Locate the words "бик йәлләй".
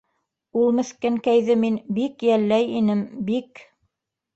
2.01-2.69